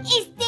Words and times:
este 0.00 0.44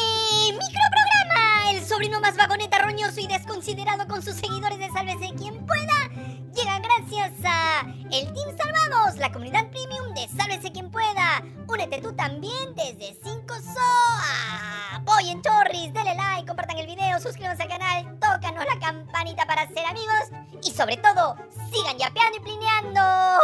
microprograma. 0.53 1.71
El 1.71 1.85
sobrino 1.85 2.19
más 2.19 2.35
vagoneta, 2.35 2.79
roñoso 2.79 3.19
y 3.19 3.27
desconsiderado 3.27 4.07
con 4.07 4.21
sus 4.21 4.35
seguidores 4.35 4.79
de 4.79 4.89
Sálvese 4.89 5.33
quien 5.35 5.65
pueda. 5.65 6.09
Llega 6.53 6.79
gracias 6.79 7.31
a 7.45 7.81
el 8.11 8.33
Team 8.33 8.57
Salvados, 8.57 9.17
la 9.17 9.31
comunidad 9.31 9.69
premium 9.69 10.13
de 10.13 10.27
Sálvese 10.27 10.71
quien 10.71 10.91
pueda. 10.91 11.43
Únete 11.67 12.01
tú 12.01 12.13
también 12.13 12.75
desde 12.75 13.17
5 13.23 13.55
SOA. 13.55 14.95
Apoyen 14.95 15.41
Chorris, 15.41 15.93
denle 15.93 16.15
like, 16.15 16.45
compartan 16.45 16.77
el 16.77 16.87
video, 16.87 17.19
suscríbanse 17.19 17.63
al 17.63 17.69
canal, 17.69 18.19
tócanos 18.19 18.65
la 18.65 18.79
campanita 18.79 19.45
para 19.45 19.67
ser 19.67 19.85
amigos. 19.85 20.31
Y 20.63 20.71
sobre 20.71 20.97
todo, 20.97 21.35
sigan 21.71 21.97
yapeando 21.97 22.37
y 22.37 22.41
plineando, 22.41 23.01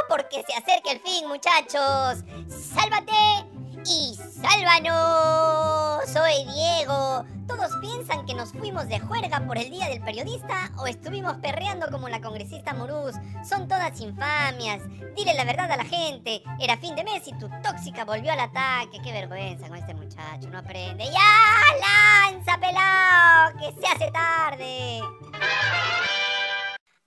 porque 0.10 0.44
se 0.48 0.54
acerca 0.56 0.92
el 0.92 1.00
fin, 1.00 1.28
muchachos. 1.28 2.24
¡Sálvate! 2.50 3.57
Y 3.90 4.16
sálvanos. 4.16 6.10
Soy 6.12 6.46
Diego. 6.54 7.26
Todos 7.48 7.72
piensan 7.80 8.26
que 8.26 8.34
nos 8.34 8.52
fuimos 8.52 8.88
de 8.88 9.00
juerga 9.00 9.40
por 9.48 9.58
el 9.58 9.70
Día 9.70 9.88
del 9.88 10.02
Periodista 10.02 10.72
o 10.78 10.88
estuvimos 10.88 11.38
perreando 11.38 11.90
como 11.90 12.10
la 12.10 12.22
congresista 12.22 12.74
Murús. 12.74 13.16
Son 13.48 13.68
todas 13.68 14.00
infamias. 14.02 14.82
Dile 15.16 15.34
la 15.34 15.46
verdad 15.46 15.72
a 15.72 15.78
la 15.78 15.86
gente. 15.86 16.44
Era 16.60 16.78
fin 16.78 16.96
de 16.96 17.06
mes 17.06 17.28
y 17.28 17.34
tu 17.38 17.50
tóxica 17.64 18.04
volvió 18.04 18.34
al 18.34 18.42
ataque. 18.42 19.00
Qué 19.02 19.12
vergüenza 19.14 19.70
con 19.70 19.78
este 19.78 19.94
muchacho. 19.94 20.50
No 20.50 20.60
aprende. 20.60 21.06
¡Ya! 21.06 22.30
¡Lanza, 22.30 22.58
pelado! 22.58 23.58
¡Que 23.58 23.74
se 23.80 23.88
hace 23.88 24.12
tarde! 24.12 25.00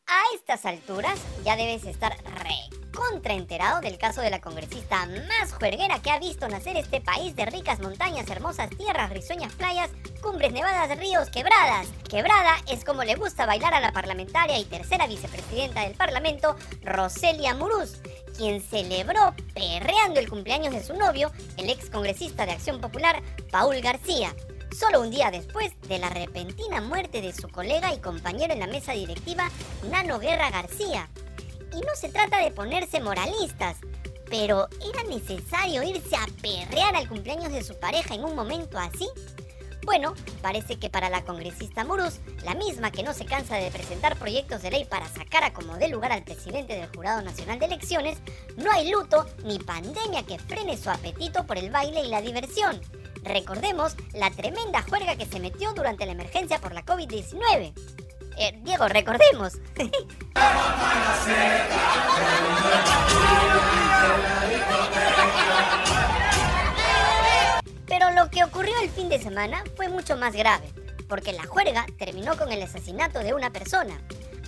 A 0.06 0.34
estas 0.34 0.64
alturas 0.64 1.20
ya 1.44 1.56
debes 1.56 1.84
estar 1.84 2.16
re 2.42 2.89
contraenterado 2.92 3.80
del 3.80 3.98
caso 3.98 4.20
de 4.20 4.30
la 4.30 4.40
congresista 4.40 5.06
más 5.06 5.52
juerguera 5.52 6.00
que 6.00 6.10
ha 6.10 6.18
visto 6.18 6.48
nacer 6.48 6.76
este 6.76 7.00
país 7.00 7.34
de 7.36 7.46
ricas 7.46 7.80
montañas, 7.80 8.28
hermosas 8.30 8.70
tierras, 8.70 9.10
risueñas 9.10 9.52
playas, 9.54 9.90
cumbres 10.22 10.52
nevadas, 10.52 10.98
ríos, 10.98 11.30
quebradas. 11.30 11.88
Quebrada 12.08 12.56
es 12.68 12.84
como 12.84 13.04
le 13.04 13.14
gusta 13.14 13.46
bailar 13.46 13.74
a 13.74 13.80
la 13.80 13.92
parlamentaria 13.92 14.58
y 14.58 14.64
tercera 14.64 15.06
vicepresidenta 15.06 15.82
del 15.82 15.94
Parlamento, 15.94 16.56
Roselia 16.82 17.54
Muruz, 17.54 18.00
quien 18.36 18.60
celebró 18.60 19.34
perreando 19.54 20.20
el 20.20 20.28
cumpleaños 20.28 20.72
de 20.72 20.82
su 20.82 20.94
novio, 20.94 21.30
el 21.56 21.70
ex 21.70 21.90
congresista 21.90 22.46
de 22.46 22.52
Acción 22.52 22.80
Popular, 22.80 23.22
Paul 23.50 23.80
García 23.80 24.34
solo 24.80 25.00
un 25.02 25.10
día 25.10 25.30
después 25.30 25.72
de 25.88 25.98
la 25.98 26.08
repentina 26.08 26.80
muerte 26.80 27.20
de 27.20 27.32
su 27.32 27.48
colega 27.48 27.92
y 27.92 27.98
compañero 27.98 28.54
en 28.54 28.60
la 28.60 28.66
mesa 28.66 28.92
directiva, 28.92 29.50
Nano 29.90 30.18
Guerra 30.18 30.50
García. 30.50 31.08
Y 31.72 31.80
no 31.80 31.94
se 31.94 32.08
trata 32.08 32.38
de 32.38 32.50
ponerse 32.50 33.00
moralistas, 33.00 33.76
pero 34.28 34.68
¿era 34.88 35.02
necesario 35.08 35.82
irse 35.82 36.16
a 36.16 36.26
perrear 36.40 36.96
al 36.96 37.08
cumpleaños 37.08 37.52
de 37.52 37.64
su 37.64 37.78
pareja 37.78 38.14
en 38.14 38.24
un 38.24 38.34
momento 38.34 38.78
así? 38.78 39.08
Bueno, 39.84 40.14
parece 40.42 40.78
que 40.78 40.90
para 40.90 41.08
la 41.08 41.24
congresista 41.24 41.84
Muruz, 41.84 42.20
la 42.44 42.54
misma 42.54 42.90
que 42.90 43.02
no 43.02 43.14
se 43.14 43.24
cansa 43.24 43.56
de 43.56 43.70
presentar 43.70 44.16
proyectos 44.16 44.62
de 44.62 44.70
ley 44.70 44.84
para 44.84 45.08
sacar 45.08 45.42
a 45.42 45.52
como 45.52 45.78
dé 45.78 45.88
lugar 45.88 46.12
al 46.12 46.22
presidente 46.22 46.74
del 46.74 46.88
Jurado 46.94 47.22
Nacional 47.22 47.58
de 47.58 47.66
Elecciones, 47.66 48.18
no 48.56 48.70
hay 48.70 48.90
luto 48.90 49.26
ni 49.42 49.58
pandemia 49.58 50.24
que 50.24 50.38
frene 50.38 50.76
su 50.76 50.90
apetito 50.90 51.46
por 51.46 51.56
el 51.56 51.70
baile 51.70 52.02
y 52.02 52.08
la 52.08 52.20
diversión. 52.20 52.80
Recordemos 53.22 53.96
la 54.12 54.30
tremenda 54.30 54.82
juerga 54.82 55.16
que 55.16 55.26
se 55.26 55.40
metió 55.40 55.72
durante 55.72 56.06
la 56.06 56.12
emergencia 56.12 56.58
por 56.60 56.72
la 56.72 56.84
COVID-19. 56.84 57.72
Eh, 58.36 58.58
Diego, 58.62 58.88
recordemos. 58.88 59.54
Pero 67.86 68.10
lo 68.12 68.30
que 68.30 68.44
ocurrió 68.44 68.72
el 68.82 68.90
fin 68.90 69.08
de 69.08 69.20
semana 69.20 69.62
fue 69.76 69.88
mucho 69.88 70.16
más 70.16 70.34
grave, 70.34 70.72
porque 71.08 71.32
la 71.32 71.44
juerga 71.44 71.86
terminó 71.98 72.36
con 72.36 72.52
el 72.52 72.62
asesinato 72.62 73.18
de 73.20 73.34
una 73.34 73.50
persona. 73.50 74.00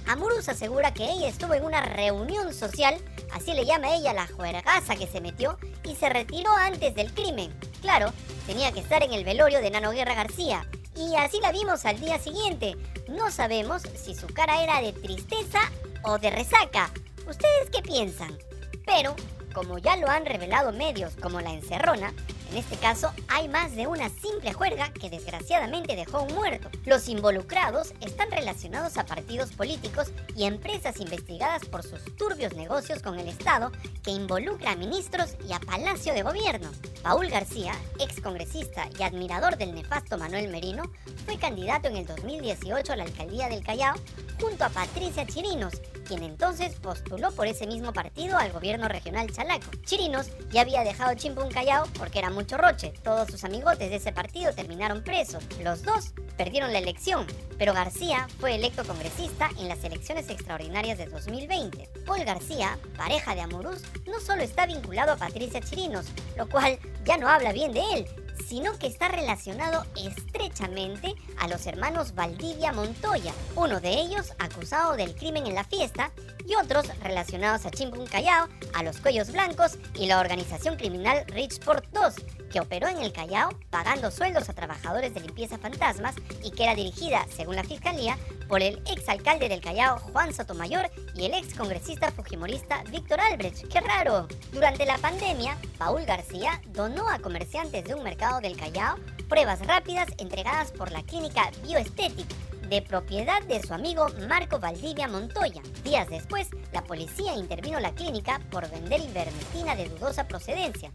Amurus 0.06 0.48
asegura 0.48 0.92
que 0.94 1.04
ella 1.04 1.28
estuvo 1.28 1.54
en 1.54 1.64
una 1.64 1.80
reunión 1.82 2.52
social, 2.52 2.96
así 3.32 3.52
le 3.54 3.64
llama 3.64 3.94
ella 3.94 4.12
la 4.12 4.26
juergaza 4.26 4.96
que 4.96 5.06
se 5.06 5.20
metió, 5.20 5.58
y 5.84 5.96
se 5.96 6.08
retiró 6.08 6.50
antes 6.52 6.94
del 6.94 7.12
crimen. 7.12 7.52
Claro, 7.80 8.12
tenía 8.46 8.72
que 8.72 8.80
estar 8.80 9.02
en 9.02 9.12
el 9.12 9.24
velorio 9.24 9.60
de 9.60 9.70
Nano 9.70 9.90
Guerra 9.92 10.14
García, 10.14 10.66
y 10.94 11.16
así 11.16 11.40
la 11.40 11.52
vimos 11.52 11.84
al 11.84 12.00
día 12.00 12.18
siguiente. 12.18 12.76
No 13.08 13.30
sabemos 13.30 13.82
si 13.82 14.14
su 14.14 14.26
cara 14.28 14.62
era 14.62 14.80
de 14.80 14.92
tristeza 14.92 15.60
o 16.04 16.18
de 16.18 16.30
resaca. 16.30 16.90
¿Ustedes 17.28 17.70
qué 17.72 17.82
piensan? 17.82 18.36
Pero, 18.84 19.14
como 19.54 19.78
ya 19.78 19.96
lo 19.96 20.08
han 20.08 20.26
revelado 20.26 20.72
medios 20.72 21.14
como 21.14 21.40
La 21.40 21.52
Encerrona, 21.52 22.12
en 22.52 22.58
este 22.58 22.76
caso, 22.76 23.10
hay 23.28 23.48
más 23.48 23.74
de 23.74 23.86
una 23.86 24.10
simple 24.10 24.52
juerga 24.52 24.92
que 24.92 25.08
desgraciadamente 25.08 25.96
dejó 25.96 26.24
un 26.24 26.34
muerto. 26.34 26.68
Los 26.84 27.08
involucrados 27.08 27.94
están 28.02 28.30
relacionados 28.30 28.98
a 28.98 29.06
partidos 29.06 29.52
políticos 29.52 30.12
y 30.36 30.44
empresas 30.44 31.00
investigadas 31.00 31.64
por 31.64 31.82
sus 31.82 32.14
turbios 32.18 32.54
negocios 32.54 33.00
con 33.00 33.18
el 33.18 33.26
Estado 33.26 33.72
que 34.02 34.10
involucra 34.10 34.72
a 34.72 34.76
ministros 34.76 35.34
y 35.48 35.54
a 35.54 35.60
Palacio 35.60 36.12
de 36.12 36.24
Gobierno. 36.24 36.70
Paul 37.02 37.30
García, 37.30 37.72
ex 37.98 38.20
congresista 38.20 38.86
y 38.98 39.02
admirador 39.02 39.56
del 39.56 39.74
nefasto 39.74 40.18
Manuel 40.18 40.50
Merino, 40.50 40.82
fue 41.24 41.38
candidato 41.38 41.88
en 41.88 41.96
el 41.96 42.06
2018 42.06 42.92
a 42.92 42.96
la 42.96 43.04
alcaldía 43.04 43.48
del 43.48 43.64
Callao 43.64 43.94
junto 44.38 44.62
a 44.62 44.68
Patricia 44.68 45.26
Chirinos, 45.26 45.72
quien 46.02 46.22
entonces 46.22 46.74
postuló 46.76 47.32
por 47.32 47.46
ese 47.46 47.66
mismo 47.66 47.92
partido 47.92 48.38
al 48.38 48.52
gobierno 48.52 48.88
regional 48.88 49.30
chalaco. 49.30 49.70
Chirinos 49.84 50.30
ya 50.50 50.62
había 50.62 50.84
dejado 50.84 51.14
Chimpún 51.14 51.50
Callao 51.50 51.86
porque 51.98 52.18
era 52.18 52.30
mucho 52.30 52.56
roche. 52.56 52.92
Todos 53.02 53.28
sus 53.30 53.44
amigotes 53.44 53.90
de 53.90 53.96
ese 53.96 54.12
partido 54.12 54.52
terminaron 54.52 55.02
presos. 55.02 55.44
Los 55.62 55.82
dos 55.82 56.12
perdieron 56.36 56.72
la 56.72 56.78
elección, 56.78 57.26
pero 57.58 57.74
García 57.74 58.26
fue 58.38 58.54
electo 58.54 58.84
congresista 58.84 59.50
en 59.58 59.68
las 59.68 59.84
elecciones 59.84 60.28
extraordinarias 60.28 60.98
de 60.98 61.06
2020. 61.06 61.88
Paul 62.06 62.24
García, 62.24 62.78
pareja 62.96 63.34
de 63.34 63.42
Amorús, 63.42 63.82
no 64.06 64.20
solo 64.20 64.42
está 64.42 64.66
vinculado 64.66 65.12
a 65.12 65.16
Patricia 65.16 65.60
Chirinos, 65.60 66.06
lo 66.36 66.48
cual 66.48 66.78
ya 67.04 67.16
no 67.16 67.28
habla 67.28 67.52
bien 67.52 67.72
de 67.72 67.82
él, 67.94 68.06
sino 68.46 68.78
que 68.78 68.86
está 68.86 69.08
relacionado 69.08 69.84
estrechamente 69.96 71.14
a 71.38 71.48
los 71.48 71.66
hermanos 71.66 72.14
Valdivia 72.14 72.72
Montoya, 72.72 73.32
uno 73.56 73.80
de 73.80 74.00
ellos 74.00 74.32
acusado 74.38 74.96
del 74.96 75.14
crimen 75.14 75.46
en 75.46 75.54
la 75.54 75.64
fiesta 75.64 76.10
y 76.46 76.54
otros 76.56 76.86
relacionados 77.02 77.66
a 77.66 77.70
Chimpún 77.70 78.06
Callao, 78.06 78.48
a 78.74 78.82
los 78.82 78.98
Cuellos 78.98 79.32
Blancos 79.32 79.78
y 79.94 80.06
la 80.06 80.20
organización 80.20 80.76
criminal 80.76 81.24
Richport 81.28 81.84
2, 81.92 82.14
que 82.52 82.60
operó 82.60 82.88
en 82.88 82.98
el 82.98 83.12
Callao 83.12 83.50
pagando 83.70 84.10
sueldos 84.10 84.48
a 84.48 84.54
trabajadores 84.54 85.14
de 85.14 85.20
limpieza 85.20 85.58
fantasmas 85.58 86.14
y 86.42 86.50
que 86.50 86.64
era 86.64 86.74
dirigida, 86.74 87.26
según 87.34 87.56
la 87.56 87.64
fiscalía, 87.64 88.18
por 88.52 88.62
el 88.62 88.82
exalcalde 88.84 89.48
del 89.48 89.62
Callao 89.62 89.96
Juan 89.98 90.34
Sotomayor 90.34 90.90
y 91.14 91.24
el 91.24 91.32
ex 91.32 91.54
congresista 91.54 92.12
fujimorista 92.12 92.84
Víctor 92.90 93.18
Albrecht. 93.18 93.66
¡Qué 93.68 93.80
raro! 93.80 94.28
Durante 94.52 94.84
la 94.84 94.98
pandemia, 94.98 95.56
Paul 95.78 96.04
García 96.04 96.60
donó 96.66 97.08
a 97.08 97.18
comerciantes 97.18 97.82
de 97.82 97.94
un 97.94 98.04
mercado 98.04 98.42
del 98.42 98.58
Callao 98.58 98.98
pruebas 99.26 99.66
rápidas 99.66 100.08
entregadas 100.18 100.70
por 100.70 100.92
la 100.92 101.02
clínica 101.02 101.50
Bioesthetic 101.62 102.28
de 102.68 102.82
propiedad 102.82 103.42
de 103.44 103.62
su 103.62 103.72
amigo 103.72 104.08
Marco 104.28 104.58
Valdivia 104.58 105.08
Montoya. 105.08 105.62
Días 105.82 106.10
después, 106.10 106.48
la 106.74 106.84
policía 106.84 107.34
intervino 107.34 107.80
la 107.80 107.94
clínica 107.94 108.38
por 108.50 108.70
vender 108.70 109.00
ivermectina 109.00 109.76
de 109.76 109.88
dudosa 109.88 110.28
procedencia. 110.28 110.92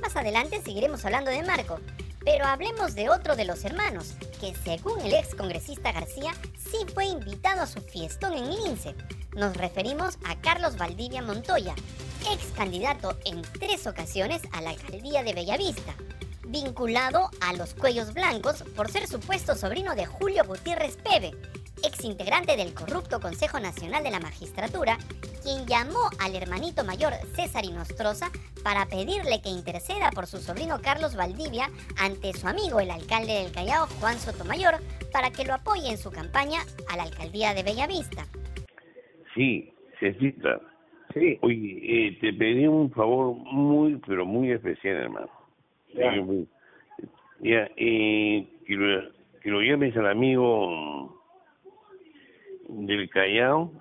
Más 0.00 0.14
adelante 0.14 0.62
seguiremos 0.62 1.04
hablando 1.04 1.32
de 1.32 1.42
Marco, 1.42 1.80
pero 2.24 2.46
hablemos 2.46 2.94
de 2.94 3.08
otro 3.08 3.36
de 3.36 3.44
los 3.44 3.64
hermanos, 3.64 4.14
que 4.40 4.54
según 4.54 5.00
el 5.00 5.14
ex 5.14 5.34
congresista 5.34 5.92
García, 5.92 6.32
sí 6.56 6.78
fue 6.94 7.06
invitado 7.06 7.62
a 7.62 7.66
su 7.66 7.80
fiestón 7.80 8.34
en 8.34 8.50
Lince. 8.50 8.94
Nos 9.34 9.56
referimos 9.56 10.18
a 10.24 10.40
Carlos 10.40 10.76
Valdivia 10.76 11.22
Montoya, 11.22 11.74
ex 12.32 12.46
candidato 12.56 13.16
en 13.24 13.42
tres 13.42 13.86
ocasiones 13.86 14.42
a 14.52 14.60
la 14.60 14.70
alcaldía 14.70 15.22
de 15.22 15.34
Bellavista 15.34 15.94
vinculado 16.50 17.30
a 17.40 17.52
los 17.52 17.74
Cuellos 17.74 18.12
Blancos 18.12 18.64
por 18.76 18.90
ser 18.90 19.06
supuesto 19.06 19.54
sobrino 19.54 19.94
de 19.94 20.06
Julio 20.06 20.44
Gutiérrez 20.44 20.96
Pebe, 20.96 21.32
ex 22.00 22.04
integrante 22.04 22.56
del 22.56 22.72
corrupto 22.72 23.20
Consejo 23.20 23.60
Nacional 23.60 24.02
de 24.02 24.10
la 24.10 24.20
Magistratura, 24.20 24.96
quien 25.42 25.66
llamó 25.66 26.08
al 26.20 26.34
hermanito 26.34 26.84
mayor 26.84 27.12
César 27.36 27.64
Inostroza 27.64 28.30
para 28.64 28.86
pedirle 28.86 29.42
que 29.42 29.50
interceda 29.50 30.10
por 30.14 30.26
su 30.26 30.38
sobrino 30.38 30.80
Carlos 30.82 31.16
Valdivia 31.16 31.68
ante 31.98 32.32
su 32.32 32.48
amigo 32.48 32.80
el 32.80 32.90
alcalde 32.90 33.34
del 33.34 33.52
Callao, 33.52 33.86
Juan 34.00 34.16
Sotomayor, 34.16 34.74
para 35.12 35.30
que 35.30 35.44
lo 35.44 35.54
apoye 35.54 35.90
en 35.90 35.98
su 35.98 36.10
campaña 36.10 36.60
a 36.90 36.96
la 36.96 37.04
alcaldía 37.04 37.52
de 37.54 37.62
Bellavista. 37.62 38.24
Sí, 39.34 39.72
Cecita. 39.98 40.60
Sí. 41.12 41.38
Oye, 41.42 41.80
eh, 41.82 42.18
te 42.20 42.32
pedí 42.32 42.66
un 42.66 42.90
favor 42.92 43.34
muy, 43.34 44.00
pero 44.06 44.24
muy 44.24 44.52
especial, 44.52 44.96
hermano. 44.96 45.30
Ya, 47.42 47.68
y 47.76 48.44
que 48.66 48.74
lo, 48.74 49.10
que 49.42 49.50
lo 49.50 49.60
llames 49.60 49.96
al 49.96 50.08
amigo 50.08 51.19
del 52.70 53.08
Callao, 53.10 53.72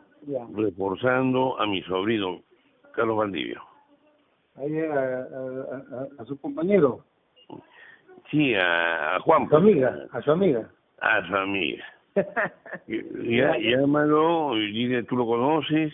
reforzando 0.55 1.59
a 1.59 1.65
mi 1.65 1.81
sobrino, 1.83 2.41
Carlos 2.93 3.17
Valdivia. 3.17 3.61
Ahí 4.55 4.79
a, 4.79 5.27
a, 6.19 6.25
su 6.25 6.39
compañero. 6.39 7.05
Sí, 8.29 8.53
a, 8.55 9.19
Juan. 9.21 9.43
A 9.45 9.49
su 9.49 9.55
amiga, 9.55 10.07
a 10.11 10.21
su 10.21 10.31
amiga. 10.31 10.69
A 11.01 11.27
su 11.27 11.35
amiga. 11.35 11.85
ya, 12.87 13.57
llámalo, 13.57 14.55
dile 14.55 15.03
tú 15.03 15.15
lo 15.15 15.25
conoces, 15.25 15.93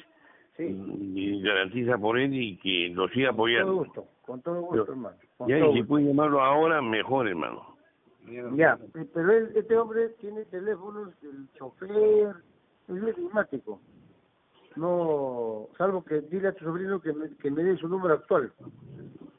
sí. 0.58 0.64
y 0.64 1.42
garantiza 1.42 1.98
por 1.98 2.18
él 2.18 2.34
y 2.34 2.58
que 2.58 2.90
lo 2.94 3.08
siga 3.10 3.30
apoyando. 3.30 3.76
Con 3.76 3.84
todo 3.84 3.86
gusto, 3.86 4.08
con 4.26 4.42
todo 4.42 4.62
gusto, 4.62 4.92
hermano. 4.92 5.18
ya, 5.48 5.60
y 5.60 5.74
si 5.74 5.84
puede 5.84 6.06
llamarlo 6.06 6.42
ahora, 6.42 6.82
mejor, 6.82 7.28
hermano. 7.28 7.76
Ya, 8.56 8.80
pero 9.14 9.32
él, 9.32 9.52
este 9.56 9.78
hombre 9.78 10.10
tiene 10.20 10.46
teléfonos 10.46 11.10
del 11.22 11.48
chofer, 11.54 12.36
es 12.88 13.18
enigmático. 13.18 13.80
No, 14.76 15.70
salvo 15.78 16.04
que 16.04 16.22
dile 16.22 16.50
a 16.50 16.52
tu 16.54 16.66
sobrino 16.66 17.00
que 17.00 17.14
me, 17.14 17.30
que 17.38 17.50
me 17.50 17.64
dé 17.64 17.78
su 17.78 17.88
número 17.88 18.16
actual. 18.16 18.52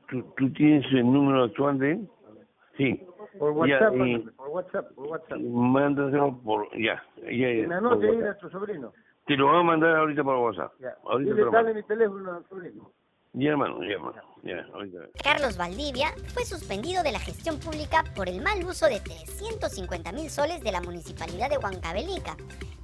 ¿Tú, 0.08 0.22
¿Tú 0.36 0.50
tienes 0.52 0.84
el 0.92 1.04
número 1.04 1.44
actual 1.44 1.78
de 1.78 1.92
él? 1.92 2.08
Sí. 2.76 3.06
Por 3.38 3.52
WhatsApp, 3.52 3.94
por 4.36 4.48
WhatsApp, 4.48 4.92
por 4.94 5.06
WhatsApp. 5.08 5.38
Mándaselo 5.38 6.38
por, 6.42 6.68
ya, 6.78 7.02
ya, 7.22 7.52
ya. 7.52 7.68
Me 7.68 7.74
anote 7.74 8.28
a 8.28 8.38
tu 8.38 8.48
sobrino. 8.48 8.92
Te 9.26 9.36
lo 9.36 9.48
voy 9.48 9.60
a 9.60 9.62
mandar 9.62 9.96
ahorita 9.96 10.22
por 10.22 10.36
WhatsApp. 10.36 10.72
Ya. 10.78 10.96
Ahorita 11.04 11.34
Dile, 11.34 11.50
dale 11.50 11.74
mi 11.74 11.82
teléfono 11.82 12.32
al 12.32 12.44
sobrino. 12.48 12.90
Carlos 15.22 15.58
Valdivia 15.58 16.14
fue 16.32 16.46
suspendido 16.46 17.02
de 17.02 17.12
la 17.12 17.20
gestión 17.20 17.58
pública 17.58 18.02
por 18.14 18.30
el 18.30 18.40
mal 18.40 18.64
uso 18.64 18.86
de 18.86 18.98
350 18.98 20.10
mil 20.12 20.30
soles 20.30 20.62
de 20.62 20.72
la 20.72 20.80
municipalidad 20.80 21.50
de 21.50 21.58
Huancavelica, 21.58 22.34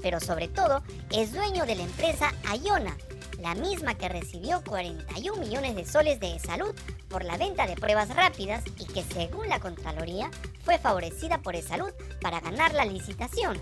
pero 0.03 0.21
sobre 0.21 0.49
todo 0.49 0.83
es 1.11 1.33
dueño 1.33 1.65
de 1.65 1.77
la 1.77 1.85
empresa 1.85 2.33
Ayona, 2.51 2.95
la 3.41 3.55
misma 3.55 3.95
que 3.95 4.11
recibió 4.11 4.63
41 4.63 5.41
millones 5.41 5.75
de 5.75 5.87
soles 5.87 6.21
de 6.21 6.39
salud 6.39 6.75
por 7.09 7.25
la 7.25 7.39
venta 7.39 7.67
de 7.67 7.77
pruebas 7.77 8.15
rápidas 8.15 8.63
y 8.79 8.85
que 8.93 9.03
según 9.03 9.49
la 9.49 9.59
Contraloría 9.59 10.31
fue 10.65 10.77
favorecida 10.77 11.39
por 11.39 11.57
salud 11.63 11.93
para 12.21 12.41
ganar 12.41 12.75
la 12.75 12.85
licitación. 12.85 13.59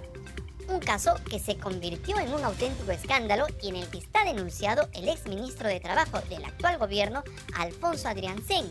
Un 0.70 0.78
caso 0.78 1.16
que 1.28 1.40
se 1.40 1.56
convirtió 1.56 2.16
en 2.20 2.32
un 2.32 2.44
auténtico 2.44 2.92
escándalo 2.92 3.46
y 3.60 3.70
en 3.70 3.76
el 3.76 3.88
que 3.88 3.98
está 3.98 4.24
denunciado 4.24 4.88
el 4.92 5.08
ex 5.08 5.26
ministro 5.26 5.68
de 5.68 5.80
Trabajo 5.80 6.20
del 6.28 6.44
actual 6.44 6.78
gobierno, 6.78 7.24
Alfonso 7.56 8.08
Adrián 8.08 8.40
Sen. 8.46 8.68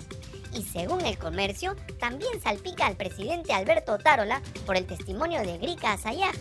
Y 0.54 0.64
según 0.64 1.06
el 1.06 1.18
comercio, 1.18 1.76
también 2.00 2.42
salpica 2.42 2.88
al 2.88 2.96
presidente 2.96 3.52
Alberto 3.52 3.98
Tarola 3.98 4.42
por 4.66 4.78
el 4.78 4.88
testimonio 4.88 5.42
de 5.42 5.58
Grika 5.58 5.92
Asayag, 5.92 6.36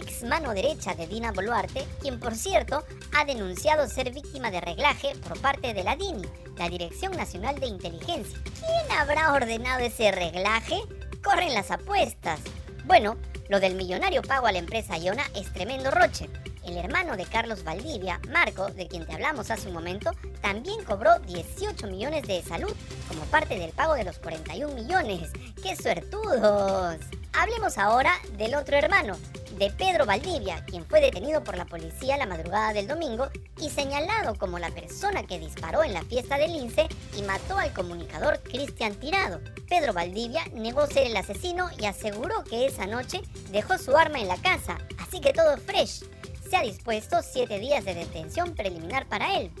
ex 0.00 0.22
mano 0.22 0.54
derecha 0.54 0.94
de 0.94 1.08
Dina 1.08 1.32
Boluarte, 1.32 1.84
quien 2.00 2.20
por 2.20 2.36
cierto 2.36 2.84
ha 3.12 3.24
denunciado 3.24 3.88
ser 3.88 4.12
víctima 4.12 4.52
de 4.52 4.60
reglaje 4.60 5.16
por 5.26 5.40
parte 5.40 5.74
de 5.74 5.82
la 5.82 5.96
DINI, 5.96 6.22
la 6.56 6.68
Dirección 6.68 7.16
Nacional 7.16 7.58
de 7.58 7.66
Inteligencia. 7.66 8.38
¿Quién 8.44 8.96
habrá 8.96 9.32
ordenado 9.32 9.80
ese 9.80 10.12
reglaje? 10.12 10.80
Corren 11.20 11.52
las 11.52 11.72
apuestas. 11.72 12.38
Bueno, 12.84 13.16
lo 13.50 13.58
del 13.58 13.74
millonario 13.74 14.22
pago 14.22 14.46
a 14.46 14.52
la 14.52 14.60
empresa 14.60 14.96
Iona 14.96 15.24
es 15.34 15.52
tremendo 15.52 15.90
roche. 15.90 16.30
El 16.64 16.76
hermano 16.76 17.16
de 17.16 17.26
Carlos 17.26 17.64
Valdivia, 17.64 18.20
Marco, 18.32 18.68
de 18.68 18.86
quien 18.86 19.04
te 19.04 19.12
hablamos 19.12 19.50
hace 19.50 19.66
un 19.66 19.74
momento, 19.74 20.12
también 20.40 20.84
cobró 20.84 21.18
18 21.18 21.88
millones 21.88 22.22
de 22.28 22.42
salud 22.42 22.72
como 23.08 23.24
parte 23.24 23.58
del 23.58 23.72
pago 23.72 23.94
de 23.94 24.04
los 24.04 24.18
41 24.20 24.72
millones. 24.72 25.32
¡Qué 25.60 25.74
suertudos! 25.74 26.98
Hablemos 27.32 27.76
ahora 27.76 28.12
del 28.38 28.54
otro 28.54 28.76
hermano, 28.76 29.16
de 29.58 29.70
Pedro 29.70 30.06
Valdivia, 30.06 30.64
quien 30.64 30.86
fue 30.86 31.00
detenido 31.00 31.42
por 31.42 31.56
la 31.56 31.64
policía 31.64 32.16
la 32.16 32.26
madrugada 32.26 32.72
del 32.72 32.86
domingo 32.86 33.30
y 33.60 33.68
señalado 33.68 34.36
como 34.36 34.60
la 34.60 34.70
persona 34.70 35.24
que 35.24 35.40
disparó 35.40 35.82
en 35.82 35.92
la 35.92 36.02
fiesta 36.02 36.38
del 36.38 36.52
Lince 36.52 36.86
y 37.16 37.22
mató 37.22 37.58
al 37.58 37.72
comunicador 37.72 38.40
Cristian 38.42 38.94
Tirado. 38.94 39.40
Pedro 39.68 39.92
Valdivia 39.92 40.42
negó 40.54 40.86
ser 40.86 41.06
el 41.06 41.16
asesino 41.16 41.68
y 41.78 41.86
aseguró 41.86 42.44
que 42.44 42.66
esa 42.66 42.86
noche 42.86 43.20
dejó 43.50 43.78
su 43.78 43.96
arma 43.96 44.20
en 44.20 44.28
la 44.28 44.36
casa, 44.36 44.78
así 44.98 45.20
que 45.20 45.32
todo 45.32 45.56
fresh. 45.58 46.04
Se 46.48 46.56
ha 46.56 46.62
dispuesto 46.62 47.18
siete 47.22 47.58
días 47.58 47.84
de 47.84 47.94
detención 47.94 48.54
preliminar 48.54 49.06
para 49.06 49.38
él. 49.38 49.52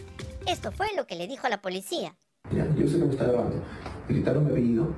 Esto 0.46 0.72
fue 0.72 0.88
lo 0.96 1.06
que 1.06 1.16
le 1.16 1.26
dijo 1.26 1.46
a 1.46 1.50
la 1.50 1.62
policía. 1.62 2.14
yo 2.50 2.88
sé 2.88 2.98
que 2.98 3.04
me 3.04 3.10
está 3.12 3.24
grabando. 3.24 3.62
Gritaron 4.08 4.44
mi 4.44 4.50
apellido. 4.50 4.88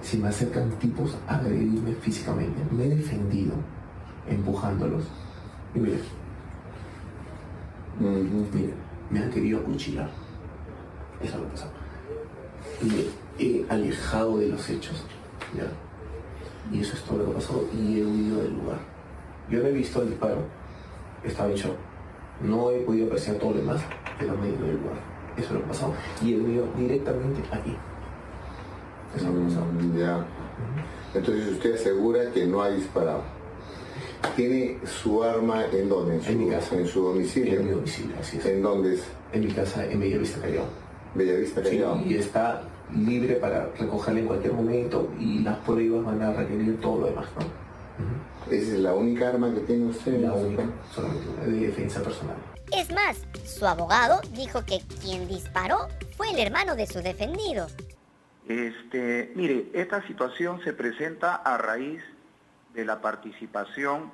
Si 0.00 0.16
me 0.16 0.28
acercan 0.28 0.70
tipos 0.78 1.16
a 1.26 1.36
agredirme 1.36 1.94
físicamente. 1.94 2.62
Me 2.70 2.84
he 2.84 2.88
defendido 2.88 3.54
empujándolos. 4.26 5.04
Y 5.74 5.80
mire, 5.80 5.98
me 9.10 9.18
han 9.20 9.30
querido 9.30 9.60
acuchillar. 9.60 10.08
Eso 11.22 11.34
es 11.34 11.40
lo 11.40 11.44
que 11.44 11.50
pasó. 11.52 11.66
Me 12.82 13.44
he 13.44 13.66
alejado 13.68 14.38
de 14.38 14.48
los 14.48 14.68
hechos. 14.68 15.04
Y 16.72 16.80
eso 16.80 16.94
es 16.94 17.02
todo 17.02 17.18
lo 17.18 17.26
que 17.26 17.32
pasó 17.32 17.64
y 17.72 18.00
he 18.00 18.04
huido 18.04 18.42
del 18.42 18.52
lugar. 18.52 18.78
Yo 19.48 19.60
no 19.60 19.68
he 19.68 19.72
visto 19.72 20.02
el 20.02 20.10
disparo, 20.10 20.42
estaba 21.24 21.50
en 21.50 21.56
shock. 21.56 21.76
No 22.42 22.70
he 22.70 22.80
podido 22.80 23.06
apreciar 23.06 23.36
todo 23.36 23.52
lo 23.52 23.56
demás, 23.58 23.80
pero 24.18 24.36
me 24.36 24.46
he 24.46 24.50
ido 24.50 24.66
del 24.66 24.76
lugar. 24.76 24.98
Eso 25.36 25.46
es 25.46 25.52
lo 25.52 25.60
que 25.60 25.66
pasó. 25.66 25.94
Y 26.22 26.34
he 26.34 26.36
huido 26.38 26.68
directamente 26.76 27.40
aquí. 27.50 27.74
Eso 29.16 29.26
es 29.26 29.32
lo 29.32 29.40
que 29.40 29.54
pasó. 29.54 29.66
Ya. 29.96 30.26
Entonces 31.14 31.48
usted 31.52 31.74
asegura 31.74 32.30
que 32.32 32.46
no 32.46 32.62
ha 32.62 32.70
disparado. 32.70 33.22
¿Tiene 34.36 34.78
su 34.84 35.22
arma 35.22 35.64
en 35.72 35.88
dónde? 35.88 36.16
En, 36.16 36.22
su, 36.22 36.32
mi 36.32 36.50
casa. 36.50 36.76
¿En 36.76 36.86
su 36.86 37.02
domicilio? 37.02 37.60
En 37.60 37.66
mi 37.66 37.72
domicilio, 37.72 38.16
así 38.20 38.36
es. 38.36 38.46
¿En 38.46 38.62
dónde 38.62 38.94
es? 38.94 39.04
En 39.32 39.44
mi 39.44 39.50
casa, 39.52 39.86
en 39.86 40.00
Bellavista 40.00 40.40
Callao. 40.40 40.66
Bellavista 41.14 41.62
Callao. 41.62 41.98
Sí, 41.98 42.04
y 42.08 42.14
está 42.16 42.62
libre 42.94 43.34
para 43.34 43.68
recogerla 43.78 44.20
en 44.20 44.26
cualquier 44.26 44.52
momento 44.52 45.12
y 45.18 45.40
las 45.40 45.58
pruebas 45.58 46.04
van 46.04 46.22
a 46.22 46.32
requerir 46.32 46.80
todo 46.80 47.00
lo 47.00 47.06
demás, 47.06 47.26
¿no? 47.38 47.68
¿Esa 48.50 48.72
es 48.72 48.78
la 48.78 48.94
única 48.94 49.28
arma 49.28 49.52
que 49.52 49.60
tiene 49.60 49.86
usted? 49.86 50.20
La 50.20 50.32
única, 50.32 50.62
solamente 50.94 51.50
de 51.50 51.66
defensa 51.66 52.02
personal. 52.02 52.36
Es 52.72 52.90
más, 52.92 53.18
su 53.44 53.66
abogado 53.66 54.20
dijo 54.32 54.64
que 54.64 54.80
quien 55.02 55.28
disparó 55.28 55.88
fue 56.16 56.30
el 56.30 56.38
hermano 56.38 56.74
de 56.76 56.86
su 56.86 57.00
defendido. 57.00 57.66
Este, 58.48 59.32
mire, 59.34 59.68
esta 59.74 60.06
situación 60.06 60.62
se 60.64 60.72
presenta 60.72 61.34
a 61.34 61.58
raíz 61.58 62.02
de 62.72 62.84
la 62.84 63.00
participación 63.00 64.10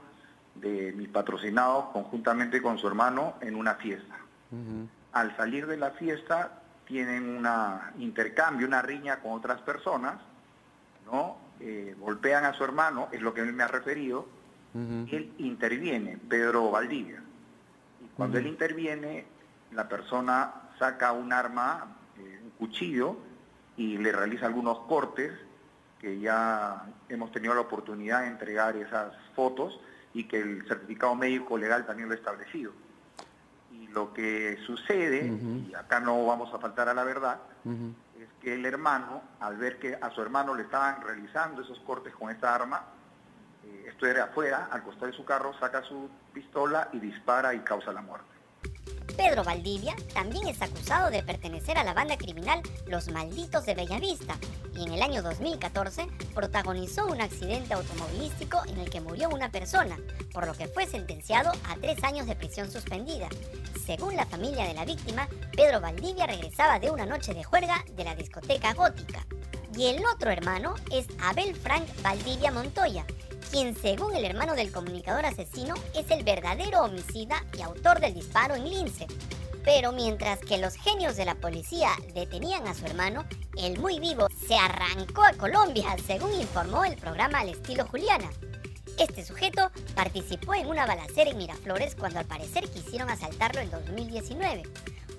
de 0.56 0.92
mi 0.92 1.06
patrocinado 1.06 1.90
conjuntamente 1.92 2.60
con 2.62 2.78
su 2.78 2.88
hermano 2.88 3.34
en 3.40 3.54
una 3.54 3.74
fiesta. 3.74 4.16
Al 5.12 5.36
salir 5.36 5.66
de 5.66 5.76
la 5.76 5.90
fiesta 5.92 6.62
tienen 6.86 7.24
un 7.24 7.48
intercambio, 7.98 8.66
una 8.66 8.82
riña 8.82 9.20
con 9.20 9.32
otras 9.32 9.60
personas, 9.62 10.14
¿no? 11.06 11.36
Eh, 11.60 11.94
golpean 11.98 12.44
a 12.44 12.54
su 12.54 12.64
hermano, 12.64 13.08
es 13.12 13.22
lo 13.22 13.32
que 13.32 13.40
él 13.40 13.52
me 13.52 13.62
ha 13.62 13.68
referido, 13.68 14.26
él 14.74 15.32
interviene, 15.38 16.18
Pedro 16.28 16.72
Valdivia. 16.72 17.22
Y 18.04 18.08
cuando 18.16 18.38
él 18.38 18.48
interviene, 18.48 19.24
la 19.70 19.88
persona 19.88 20.52
saca 20.80 21.12
un 21.12 21.32
arma, 21.32 21.94
eh, 22.18 22.40
un 22.42 22.50
cuchillo, 22.50 23.16
y 23.76 23.98
le 23.98 24.10
realiza 24.10 24.46
algunos 24.46 24.80
cortes 24.80 25.32
que 26.00 26.18
ya 26.18 26.86
hemos 27.08 27.30
tenido 27.30 27.54
la 27.54 27.60
oportunidad 27.62 28.22
de 28.22 28.28
entregar 28.28 28.76
esas 28.76 29.14
fotos 29.34 29.80
y 30.12 30.24
que 30.24 30.40
el 30.40 30.66
certificado 30.66 31.14
médico 31.14 31.56
legal 31.56 31.86
también 31.86 32.08
lo 32.08 32.14
ha 32.14 32.18
establecido. 32.18 32.72
Lo 33.94 34.12
que 34.12 34.58
sucede, 34.66 35.24
y 35.24 35.72
acá 35.74 36.00
no 36.00 36.26
vamos 36.26 36.52
a 36.52 36.58
faltar 36.58 36.88
a 36.88 36.94
la 36.94 37.04
verdad, 37.04 37.38
es 38.18 38.28
que 38.42 38.54
el 38.54 38.66
hermano, 38.66 39.22
al 39.38 39.56
ver 39.56 39.78
que 39.78 39.96
a 40.00 40.10
su 40.10 40.20
hermano 40.20 40.54
le 40.54 40.64
estaban 40.64 41.00
realizando 41.00 41.62
esos 41.62 41.78
cortes 41.80 42.12
con 42.14 42.28
esta 42.30 42.52
arma, 42.52 42.82
eh, 43.64 43.86
esto 43.88 44.06
era 44.06 44.24
afuera, 44.24 44.68
al 44.72 44.82
costado 44.82 45.06
de 45.06 45.12
su 45.12 45.24
carro, 45.24 45.54
saca 45.60 45.82
su 45.82 46.10
pistola 46.32 46.88
y 46.92 46.98
dispara 46.98 47.54
y 47.54 47.60
causa 47.60 47.92
la 47.92 48.02
muerte. 48.02 48.33
Pedro 49.16 49.44
Valdivia 49.44 49.94
también 50.12 50.48
es 50.48 50.60
acusado 50.60 51.10
de 51.10 51.22
pertenecer 51.22 51.78
a 51.78 51.84
la 51.84 51.94
banda 51.94 52.16
criminal 52.16 52.60
Los 52.86 53.08
Malditos 53.08 53.64
de 53.64 53.74
Bellavista 53.74 54.36
y 54.76 54.84
en 54.84 54.92
el 54.92 55.02
año 55.02 55.22
2014 55.22 56.06
protagonizó 56.34 57.06
un 57.06 57.20
accidente 57.20 57.74
automovilístico 57.74 58.62
en 58.66 58.78
el 58.78 58.90
que 58.90 59.00
murió 59.00 59.28
una 59.28 59.50
persona, 59.50 59.98
por 60.32 60.46
lo 60.46 60.54
que 60.54 60.66
fue 60.66 60.86
sentenciado 60.86 61.52
a 61.68 61.76
tres 61.76 62.02
años 62.02 62.26
de 62.26 62.34
prisión 62.34 62.70
suspendida. 62.70 63.28
Según 63.86 64.16
la 64.16 64.26
familia 64.26 64.64
de 64.64 64.74
la 64.74 64.84
víctima, 64.84 65.28
Pedro 65.56 65.80
Valdivia 65.80 66.26
regresaba 66.26 66.80
de 66.80 66.90
una 66.90 67.06
noche 67.06 67.34
de 67.34 67.44
juerga 67.44 67.84
de 67.92 68.04
la 68.04 68.16
discoteca 68.16 68.74
gótica. 68.74 69.24
Y 69.76 69.86
el 69.86 70.04
otro 70.06 70.30
hermano 70.30 70.74
es 70.90 71.06
Abel 71.20 71.54
Frank 71.54 71.84
Valdivia 72.02 72.50
Montoya, 72.50 73.04
quien 73.54 73.76
según 73.76 74.16
el 74.16 74.24
hermano 74.24 74.56
del 74.56 74.72
comunicador 74.72 75.24
asesino 75.24 75.74
es 75.94 76.10
el 76.10 76.24
verdadero 76.24 76.82
homicida 76.82 77.36
y 77.56 77.62
autor 77.62 78.00
del 78.00 78.12
disparo 78.12 78.56
en 78.56 78.68
Lince. 78.68 79.06
Pero 79.62 79.92
mientras 79.92 80.40
que 80.40 80.58
los 80.58 80.74
genios 80.74 81.14
de 81.14 81.24
la 81.24 81.36
policía 81.36 81.90
detenían 82.14 82.66
a 82.66 82.74
su 82.74 82.84
hermano, 82.84 83.24
el 83.56 83.78
muy 83.78 84.00
vivo 84.00 84.26
se 84.48 84.56
arrancó 84.56 85.22
a 85.22 85.34
Colombia, 85.34 85.94
según 86.04 86.32
informó 86.32 86.84
el 86.84 86.96
programa 86.96 87.38
Al 87.38 87.50
estilo 87.50 87.86
Juliana. 87.86 88.28
Este 88.98 89.24
sujeto 89.24 89.70
participó 89.94 90.54
en 90.54 90.66
una 90.66 90.84
balacera 90.84 91.30
en 91.30 91.38
Miraflores 91.38 91.94
cuando 91.94 92.18
al 92.18 92.26
parecer 92.26 92.68
quisieron 92.68 93.08
asaltarlo 93.08 93.60
en 93.60 93.70
2019. 93.70 94.64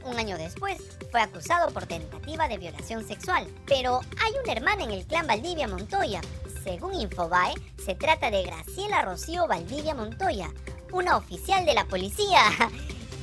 un 0.04 0.20
año 0.20 0.38
después, 0.38 0.77
fue 1.10 1.22
acusado 1.22 1.72
por 1.72 1.86
tentativa 1.86 2.50
de 2.50 2.58
violación 2.58 3.08
sexual. 3.08 3.48
Pero 3.65 4.01
hay 4.22 4.34
una 4.44 4.51
hermana 4.51 4.84
en 4.84 4.92
el 4.92 5.06
clan 5.08 5.25
Valdivia 5.25 5.70
Montoya. 5.70 6.20
Según 6.65 6.95
Infobae, 6.95 7.53
se 7.77 7.93
trata 7.93 8.31
de 8.31 8.41
Graciela 8.41 9.03
Rocío 9.03 9.45
Valdivia 9.45 9.93
Montoya, 9.93 10.51
una 10.91 11.15
oficial 11.15 11.63
de 11.63 11.75
la 11.75 11.86
policía. 11.86 12.41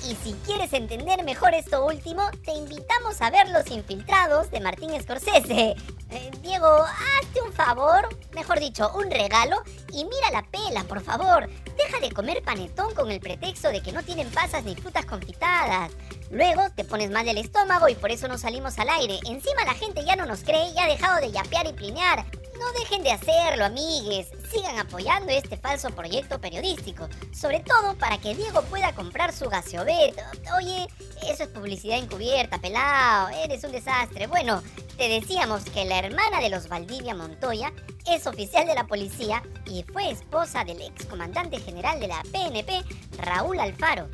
Y 0.05 0.17
si 0.17 0.33
quieres 0.45 0.73
entender 0.73 1.23
mejor 1.23 1.55
esto 1.55 1.87
último, 1.87 2.23
te 2.45 2.51
invitamos 2.51 3.23
a 3.23 3.31
ver 3.31 3.49
Los 3.51 3.71
Infiltrados 3.71 4.51
de 4.51 4.59
Martín 4.59 4.91
Scorsese. 5.01 5.77
Eh, 6.11 6.31
Diego, 6.43 6.67
hazte 6.67 7.41
un 7.41 7.53
favor, 7.53 8.09
mejor 8.35 8.59
dicho, 8.59 8.91
un 8.97 9.09
regalo, 9.09 9.63
y 9.93 10.05
mira 10.05 10.33
la 10.33 10.43
pela, 10.43 10.83
por 10.83 11.03
favor. 11.03 11.49
Deja 11.77 12.01
de 12.01 12.11
comer 12.11 12.43
panetón 12.43 12.93
con 12.97 13.13
el 13.13 13.21
pretexto 13.21 13.69
de 13.69 13.81
que 13.81 13.93
no 13.93 14.03
tienen 14.03 14.29
pasas 14.31 14.65
ni 14.65 14.75
frutas 14.75 15.07
confitadas. 15.07 15.93
Luego 16.33 16.63
te 16.75 16.83
pones 16.83 17.13
mal 17.13 17.25
del 17.25 17.39
estómago 17.39 17.89
y 17.89 17.95
por 17.95 18.11
eso 18.11 18.27
no 18.27 18.39
salimos 18.39 18.81
al 18.81 18.89
aire. 18.89 19.21
Encima 19.27 19.65
la 19.65 19.75
gente 19.75 20.05
ya 20.05 20.17
no 20.17 20.27
nos 20.27 20.43
cree 20.43 20.73
y 20.73 20.79
ha 20.81 20.89
dejado 20.89 21.21
de 21.21 21.31
yapear 21.31 21.69
y 21.69 21.75
plinear. 21.75 22.27
No 22.63 22.71
dejen 22.79 23.03
de 23.03 23.11
hacerlo, 23.11 23.65
amigues. 23.65 24.29
Sigan 24.49 24.79
apoyando 24.79 25.33
este 25.33 25.57
falso 25.57 25.91
proyecto 25.91 26.41
periodístico. 26.41 27.09
Sobre 27.33 27.59
todo 27.59 27.99
para 27.99 28.19
que 28.19 28.37
Diego 28.37 28.63
pueda 28.63 28.95
comprar 28.95 29.33
su 29.33 29.49
gaseobet. 29.49 30.15
Oye, 30.57 30.87
eso 31.29 31.43
es 31.43 31.49
publicidad 31.49 31.99
encubierta, 31.99 32.59
pelao. 32.59 33.31
Eres 33.31 33.65
un 33.65 33.73
desastre. 33.73 34.29
Bueno, 34.29 34.63
te 34.97 35.09
decíamos 35.09 35.65
que 35.65 35.85
la 35.85 35.99
hermana 35.99 36.41
de 36.41 36.51
los 36.51 36.69
Valdivia 36.69 37.17
Montoya 37.17 37.73
es 38.07 38.29
oficial 38.29 38.65
de 38.65 38.77
la 38.77 38.87
policía 38.87 39.43
y 39.67 39.83
fue 39.83 40.13
esposa 40.13 40.63
del 40.63 40.83
excomandante 40.83 41.59
general 41.59 41.99
de 41.99 42.07
la 42.07 42.23
PNP, 42.31 42.85
Raúl 43.19 43.59
Alfaro 43.59 44.09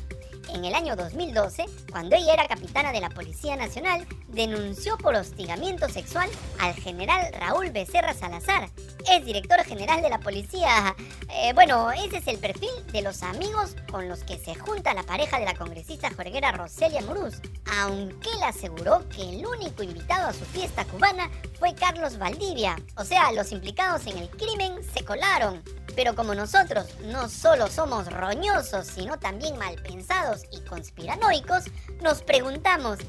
en 0.53 0.65
el 0.65 0.73
año 0.73 0.95
2012, 0.95 1.65
cuando 1.91 2.15
ella 2.15 2.33
era 2.33 2.47
capitana 2.47 2.91
de 2.91 3.01
la 3.01 3.09
Policía 3.09 3.55
Nacional, 3.55 4.07
denunció 4.27 4.97
por 4.97 5.15
hostigamiento 5.15 5.89
sexual 5.89 6.29
al 6.59 6.73
general 6.73 7.31
Raúl 7.33 7.71
Becerra 7.71 8.13
Salazar, 8.13 8.69
es 9.09 9.25
director 9.25 9.63
general 9.63 10.01
de 10.01 10.09
la 10.09 10.19
policía. 10.19 10.95
Eh, 11.31 11.53
bueno, 11.53 11.91
ese 11.91 12.17
es 12.17 12.27
el 12.27 12.37
perfil 12.37 12.69
de 12.91 13.01
los 13.01 13.23
amigos 13.23 13.75
con 13.91 14.07
los 14.07 14.23
que 14.23 14.37
se 14.37 14.55
junta 14.55 14.93
la 14.93 15.03
pareja 15.03 15.39
de 15.39 15.45
la 15.45 15.55
congresista 15.55 16.11
jorguera 16.11 16.51
Roselia 16.51 17.01
Muruz, 17.01 17.41
aunque 17.79 18.29
él 18.31 18.43
aseguró 18.43 19.07
que 19.09 19.21
el 19.21 19.45
único 19.45 19.83
invitado 19.83 20.27
a 20.27 20.33
su 20.33 20.45
fiesta 20.45 20.85
cubana 20.85 21.29
fue 21.57 21.73
Carlos 21.75 22.17
Valdivia. 22.17 22.75
O 22.97 23.03
sea, 23.03 23.31
los 23.31 23.51
implicados 23.51 24.05
en 24.07 24.17
el 24.17 24.29
crimen 24.29 24.83
se 24.93 25.03
colaron. 25.03 25.63
Pero 25.99 26.15
como 26.15 26.33
nosotros 26.33 26.85
no 27.07 27.27
solo 27.27 27.67
somos 27.67 28.09
roñosos, 28.09 28.87
sino 28.87 29.19
también 29.19 29.57
malpensados 29.57 30.43
y 30.49 30.61
conspiranoicos, 30.61 31.65
nos 32.01 32.23
preguntamos, 32.23 32.99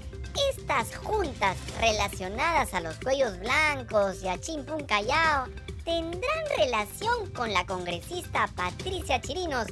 ¿estas 0.52 0.96
juntas 0.96 1.56
relacionadas 1.78 2.74
a 2.74 2.80
los 2.80 2.96
cuellos 2.96 3.38
blancos 3.38 4.24
y 4.24 4.28
a 4.28 4.40
Chimpún 4.40 4.86
Callao 4.86 5.46
tendrán 5.84 6.44
relación 6.58 7.30
con 7.30 7.52
la 7.52 7.64
congresista 7.64 8.48
Patricia 8.56 9.20
Chirinos 9.20 9.68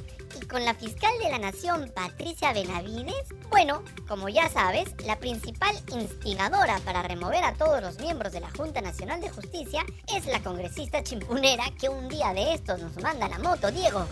con 0.49 0.65
la 0.65 0.73
fiscal 0.73 1.11
de 1.23 1.29
la 1.29 1.39
Nación 1.39 1.91
Patricia 1.93 2.51
Benavides? 2.51 3.29
Bueno, 3.49 3.83
como 4.07 4.29
ya 4.29 4.49
sabes, 4.49 4.89
la 5.05 5.19
principal 5.19 5.75
instigadora 5.93 6.79
para 6.79 7.03
remover 7.03 7.43
a 7.43 7.53
todos 7.53 7.81
los 7.81 7.99
miembros 7.99 8.33
de 8.33 8.41
la 8.41 8.49
Junta 8.49 8.81
Nacional 8.81 9.21
de 9.21 9.29
Justicia 9.29 9.85
es 10.13 10.25
la 10.25 10.41
congresista 10.41 11.03
chimpunera 11.03 11.63
que 11.79 11.89
un 11.89 12.09
día 12.09 12.33
de 12.33 12.53
estos 12.53 12.79
nos 12.79 12.97
manda 13.01 13.29
la 13.29 13.39
moto, 13.39 13.71
Diego 13.71 14.05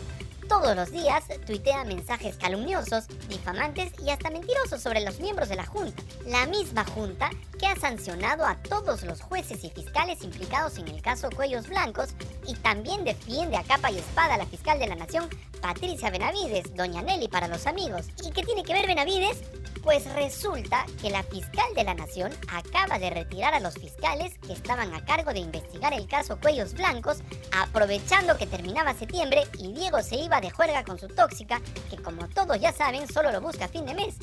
todos 0.48 0.76
los 0.76 0.92
días 0.92 1.24
tuitea 1.46 1.84
mensajes 1.84 2.38
calumniosos, 2.38 3.08
difamantes 3.28 3.92
y 4.04 4.10
hasta 4.10 4.30
mentirosos 4.30 4.82
sobre 4.82 5.02
los 5.02 5.20
miembros 5.20 5.50
de 5.50 5.56
la 5.56 5.66
Junta. 5.66 6.02
La 6.26 6.46
misma 6.46 6.86
Junta 6.86 7.30
que 7.60 7.68
ha 7.68 7.76
sancionado 7.76 8.46
a 8.46 8.56
todos 8.56 9.04
los 9.04 9.22
jueces 9.22 9.64
y 9.64 9.70
fiscales 9.70 10.24
implicados 10.24 10.78
en 10.78 10.88
el 10.88 11.02
caso 11.02 11.30
Cuellos 11.30 11.68
Blancos 11.68 12.10
y 12.48 12.56
también 12.56 13.04
defiende 13.04 13.58
a 13.58 13.64
capa 13.64 13.92
y 13.92 13.98
espada 13.98 14.36
a 14.36 14.38
la 14.38 14.46
fiscal 14.46 14.80
de 14.80 14.88
la 14.88 14.96
Nación, 14.96 15.30
Patricia 15.62 16.10
Benavides, 16.10 16.76
Doña 16.76 17.02
Nelly 17.02 17.28
para 17.28 17.48
los 17.48 17.68
amigos. 17.68 18.08
¿Y 18.26 18.32
qué 18.32 18.44
tiene 18.44 18.64
que 18.64 18.74
ver 18.74 18.88
Benavides? 18.88 19.42
Pues 19.88 20.04
resulta 20.16 20.86
que 21.02 21.10
la 21.10 21.24
fiscal 21.24 21.74
de 21.74 21.86
la 21.86 21.94
Nación 21.94 22.34
acaba 22.50 23.00
de 23.00 23.10
retirar 23.10 23.54
a 23.54 23.62
los 23.62 23.76
fiscales 23.76 24.38
que 24.46 24.52
estaban 24.52 24.94
a 24.94 25.06
cargo 25.06 25.32
de 25.32 25.40
investigar 25.40 25.94
el 25.94 26.10
caso 26.10 26.38
Cuellos 26.42 26.74
Blancos, 26.74 27.20
aprovechando 27.58 28.36
que 28.36 28.48
terminaba 28.48 28.94
septiembre 28.94 29.44
y 29.58 29.72
Diego 29.72 30.02
se 30.02 30.18
iba 30.18 30.42
de 30.42 30.50
juerga 30.50 30.84
con 30.84 31.00
su 31.00 31.08
tóxica, 31.08 31.62
que 31.90 31.96
como 32.04 32.28
todos 32.28 32.60
ya 32.60 32.74
saben 32.74 33.08
solo 33.08 33.32
lo 33.32 33.40
busca 33.40 33.64
a 33.64 33.70
fin 33.70 33.86
de 33.86 33.94
mes. 33.94 34.16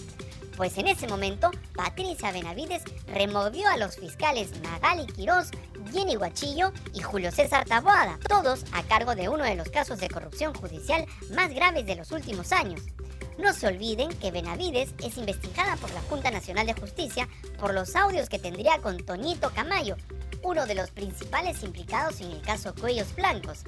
Pues 0.57 0.79
en 0.79 0.87
ese 0.87 1.09
momento, 1.09 1.51
Patricia 1.75 2.31
Benavides 2.31 2.83
removió 3.09 3.69
a 3.69 3.77
los 3.77 3.97
fiscales 3.97 4.51
Magali 4.63 5.07
Quirós, 5.07 5.51
Jenny 5.93 6.15
Guachillo 6.15 6.73
y 6.93 7.01
Julio 7.01 7.33
César 7.33 7.65
Taboada, 7.65 8.19
todos 8.29 8.65
a 8.73 8.85
cargo 8.85 9.17
de 9.17 9.29
uno 9.29 9.43
de 9.43 9.57
los 9.57 9.69
casos 9.69 9.99
de 9.99 10.09
corrupción 10.09 10.55
judicial 10.55 11.07
más 11.35 11.53
graves 11.53 11.87
de 11.87 11.97
los 11.97 12.13
últimos 12.13 12.53
años. 12.53 12.81
No 13.37 13.53
se 13.53 13.67
olviden 13.67 14.11
que 14.11 14.31
Benavides 14.31 14.95
es 15.03 15.17
investigada 15.19 15.75
por 15.77 15.93
la 15.93 16.03
Junta 16.03 16.31
Nacional 16.31 16.67
de 16.67 16.75
Justicia 16.75 17.29
por 17.59 17.75
los 17.75 17.97
audios 17.97 18.29
que 18.29 18.39
tendría 18.39 18.81
con 18.81 18.99
Toñito 18.99 19.51
Camayo, 19.51 19.97
uno 20.45 20.67
de 20.67 20.77
los 20.77 20.91
principales 20.93 21.65
implicados 21.65 22.21
en 22.21 22.31
el 22.31 22.43
caso 22.43 22.75
Cuellos 22.81 23.13
Blancos. 23.17 23.65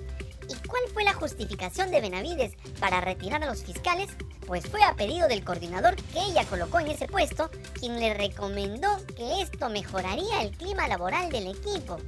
¿Y 0.48 0.68
cuál 0.68 0.82
fue 0.92 1.04
la 1.04 1.14
justificación 1.14 1.90
de 1.90 2.00
Benavides 2.00 2.52
para 2.78 3.00
retirar 3.00 3.42
a 3.42 3.46
los 3.46 3.62
fiscales? 3.62 4.08
Pues 4.46 4.66
fue 4.66 4.82
a 4.82 4.94
pedido 4.94 5.26
del 5.28 5.44
coordinador 5.44 5.96
que 5.96 6.20
ella 6.20 6.44
colocó 6.44 6.78
en 6.80 6.88
ese 6.88 7.08
puesto, 7.08 7.50
quien 7.78 7.98
le 7.98 8.14
recomendó 8.14 8.88
que 9.16 9.42
esto 9.42 9.68
mejoraría 9.68 10.42
el 10.42 10.52
clima 10.52 10.86
laboral 10.86 11.30
del 11.30 11.48
equipo. 11.48 11.98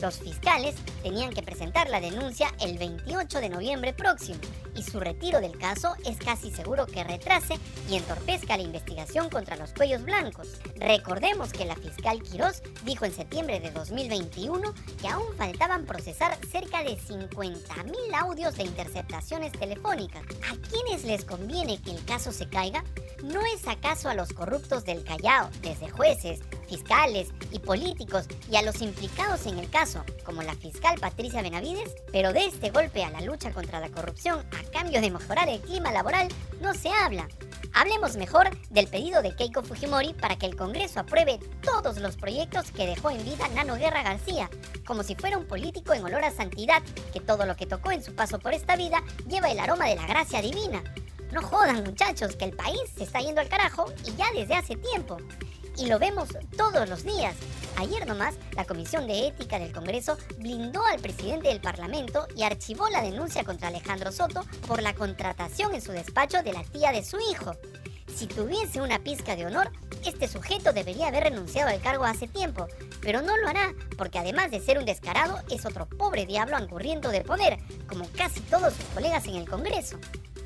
Los 0.00 0.18
fiscales 0.18 0.76
tenían 1.02 1.30
que 1.30 1.42
presentar 1.42 1.90
la 1.90 2.00
denuncia 2.00 2.48
el 2.60 2.78
28 2.78 3.40
de 3.40 3.50
noviembre 3.50 3.92
próximo 3.92 4.40
y 4.74 4.82
su 4.82 4.98
retiro 4.98 5.40
del 5.40 5.58
caso 5.58 5.94
es 6.06 6.16
casi 6.16 6.50
seguro 6.50 6.86
que 6.86 7.04
retrase 7.04 7.54
y 7.88 7.96
entorpezca 7.96 8.56
la 8.56 8.62
investigación 8.62 9.28
contra 9.28 9.56
los 9.56 9.72
cuellos 9.72 10.02
blancos. 10.02 10.48
Recordemos 10.76 11.52
que 11.52 11.66
la 11.66 11.76
fiscal 11.76 12.22
Quirós 12.22 12.62
dijo 12.84 13.04
en 13.04 13.12
septiembre 13.12 13.60
de 13.60 13.70
2021 13.72 14.72
que 15.00 15.08
aún 15.08 15.36
faltaban 15.36 15.84
procesar 15.84 16.38
cerca 16.50 16.82
de 16.82 16.96
50.000 16.96 17.94
audios 18.14 18.56
de 18.56 18.64
interceptaciones 18.64 19.52
telefónicas. 19.52 20.22
¿A 20.50 20.56
quiénes 20.68 21.04
les 21.04 21.24
conviene 21.24 21.80
que 21.82 21.90
el 21.90 22.04
caso 22.06 22.32
se 22.32 22.48
caiga? 22.48 22.84
¿No 23.22 23.40
es 23.54 23.68
acaso 23.68 24.08
a 24.08 24.14
los 24.14 24.32
corruptos 24.32 24.84
del 24.84 25.04
Callao, 25.04 25.50
desde 25.60 25.90
jueces, 25.90 26.40
fiscales 26.68 27.28
y 27.52 27.58
políticos 27.58 28.26
y 28.50 28.56
a 28.56 28.62
los 28.62 28.80
implicados 28.80 29.44
en 29.46 29.58
el 29.58 29.68
caso, 29.68 30.04
como 30.24 30.42
la 30.42 30.54
fiscal 30.54 30.98
Patricia 30.98 31.42
Benavides? 31.42 31.94
Pero 32.12 32.32
de 32.32 32.46
este 32.46 32.70
golpe 32.70 33.04
a 33.04 33.10
la 33.10 33.20
lucha 33.20 33.52
contra 33.52 33.78
la 33.78 33.90
corrupción 33.90 34.38
a 34.38 34.70
cambio 34.70 35.02
de 35.02 35.10
mejorar 35.10 35.48
el 35.50 35.60
clima 35.60 35.92
laboral 35.92 36.28
no 36.62 36.72
se 36.72 36.88
habla. 36.88 37.28
Hablemos 37.74 38.16
mejor 38.16 38.50
del 38.70 38.88
pedido 38.88 39.22
de 39.22 39.36
Keiko 39.36 39.62
Fujimori 39.62 40.14
para 40.14 40.36
que 40.36 40.46
el 40.46 40.56
Congreso 40.56 41.00
apruebe 41.00 41.38
todos 41.62 41.98
los 41.98 42.16
proyectos 42.16 42.70
que 42.72 42.86
dejó 42.86 43.10
en 43.10 43.22
vida 43.24 43.48
Nano 43.48 43.76
Guerra 43.76 44.02
García, 44.02 44.48
como 44.86 45.02
si 45.02 45.14
fuera 45.14 45.38
un 45.38 45.46
político 45.46 45.92
en 45.92 46.04
olor 46.04 46.24
a 46.24 46.30
santidad, 46.30 46.82
que 47.12 47.20
todo 47.20 47.44
lo 47.44 47.54
que 47.54 47.66
tocó 47.66 47.92
en 47.92 48.02
su 48.02 48.14
paso 48.14 48.38
por 48.38 48.54
esta 48.54 48.76
vida 48.76 49.02
lleva 49.28 49.50
el 49.50 49.60
aroma 49.60 49.86
de 49.86 49.96
la 49.96 50.06
gracia 50.06 50.42
divina. 50.42 50.82
No 51.32 51.42
jodan 51.42 51.84
muchachos, 51.84 52.34
que 52.36 52.44
el 52.44 52.52
país 52.52 52.80
se 52.96 53.04
está 53.04 53.20
yendo 53.20 53.40
al 53.40 53.48
carajo 53.48 53.92
y 54.04 54.14
ya 54.16 54.26
desde 54.34 54.54
hace 54.54 54.76
tiempo. 54.76 55.16
Y 55.76 55.86
lo 55.86 55.98
vemos 55.98 56.28
todos 56.56 56.88
los 56.88 57.04
días. 57.04 57.36
Ayer 57.76 58.06
nomás, 58.06 58.34
la 58.52 58.64
Comisión 58.64 59.06
de 59.06 59.28
Ética 59.28 59.58
del 59.58 59.72
Congreso 59.72 60.18
blindó 60.38 60.84
al 60.84 61.00
presidente 61.00 61.48
del 61.48 61.60
Parlamento 61.60 62.26
y 62.36 62.42
archivó 62.42 62.88
la 62.88 63.00
denuncia 63.00 63.44
contra 63.44 63.68
Alejandro 63.68 64.10
Soto 64.12 64.44
por 64.66 64.82
la 64.82 64.94
contratación 64.94 65.74
en 65.74 65.80
su 65.80 65.92
despacho 65.92 66.42
de 66.42 66.52
la 66.52 66.64
tía 66.64 66.92
de 66.92 67.04
su 67.04 67.18
hijo. 67.20 67.52
Si 68.14 68.26
tuviese 68.26 68.80
una 68.80 68.98
pizca 68.98 69.36
de 69.36 69.46
honor, 69.46 69.70
este 70.04 70.26
sujeto 70.26 70.72
debería 70.72 71.08
haber 71.08 71.24
renunciado 71.24 71.70
al 71.70 71.80
cargo 71.80 72.04
hace 72.04 72.26
tiempo, 72.26 72.66
pero 73.00 73.22
no 73.22 73.36
lo 73.36 73.48
hará, 73.48 73.72
porque 73.96 74.18
además 74.18 74.50
de 74.50 74.60
ser 74.60 74.78
un 74.78 74.84
descarado, 74.84 75.40
es 75.48 75.64
otro 75.64 75.86
pobre 75.88 76.26
diablo 76.26 76.56
angurriento 76.56 77.10
de 77.10 77.22
poder, 77.22 77.58
como 77.88 78.06
casi 78.16 78.40
todos 78.40 78.74
sus 78.74 78.84
colegas 78.86 79.26
en 79.26 79.36
el 79.36 79.48
Congreso. 79.48 79.98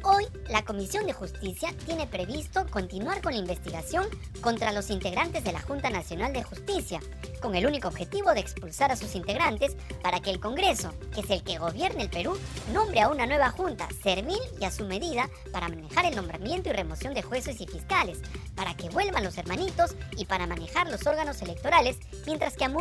Hoy, 0.06 0.26
la 0.50 0.62
Comisión 0.66 1.06
de 1.06 1.14
Justicia 1.14 1.72
tiene 1.86 2.06
previsto 2.06 2.66
continuar 2.70 3.22
con 3.22 3.32
la 3.32 3.38
investigación 3.38 4.04
contra 4.42 4.70
los 4.70 4.90
integrantes 4.90 5.44
de 5.44 5.52
la 5.52 5.62
Junta 5.62 5.88
Nacional 5.88 6.34
de 6.34 6.42
Justicia, 6.42 7.00
con 7.40 7.54
el 7.54 7.64
único 7.64 7.88
objetivo 7.88 8.34
de 8.34 8.40
expulsar 8.40 8.92
a 8.92 8.96
sus 8.96 9.14
integrantes 9.14 9.78
para 10.02 10.20
que 10.20 10.30
el 10.30 10.40
Congreso, 10.40 10.92
que 11.14 11.22
es 11.22 11.30
el 11.30 11.42
que 11.42 11.56
gobierna 11.56 12.02
el 12.02 12.10
Perú, 12.10 12.38
nombre 12.74 13.00
a 13.00 13.08
una 13.08 13.24
nueva 13.24 13.48
junta 13.48 13.88
servil 14.02 14.36
y 14.60 14.66
a 14.66 14.70
su 14.70 14.84
medida 14.84 15.30
para 15.52 15.68
manejar 15.70 16.04
el 16.04 16.16
nombramiento 16.16 16.68
y 16.68 16.72
remoción 16.72 17.14
de 17.14 17.22
jueces 17.22 17.58
y 17.62 17.66
fiscales, 17.66 18.20
para 18.54 18.74
que 18.74 18.90
vuelvan 18.90 19.24
los 19.24 19.38
hermanitos 19.38 19.96
y 20.18 20.26
para 20.26 20.46
manejar 20.46 20.90
los 20.90 21.06
órganos 21.06 21.40
electorales, 21.40 21.96
mientras 22.26 22.58
que 22.58 22.66
a 22.66 22.72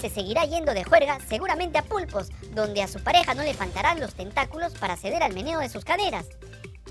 se 0.00 0.10
seguirá 0.10 0.44
yendo 0.44 0.72
de 0.74 0.84
juerga 0.84 1.18
seguramente 1.28 1.78
a 1.78 1.82
pulpos, 1.82 2.28
donde 2.54 2.82
a 2.82 2.88
su 2.88 3.00
pareja 3.00 3.34
no 3.34 3.42
le 3.42 3.54
faltarán 3.54 3.98
los 3.98 4.14
tentáculos 4.14 4.74
para 4.74 4.96
ceder 4.96 5.24
al 5.24 5.34
meneo 5.34 5.58
de 5.58 5.70
sus 5.70 5.84
caderas. 5.84 6.26